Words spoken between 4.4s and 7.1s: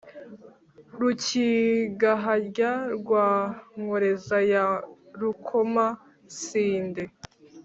ya rukoma-sinde